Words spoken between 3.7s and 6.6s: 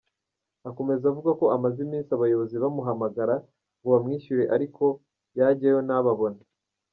ngo bamwishyure ariko yajyayo ntababone.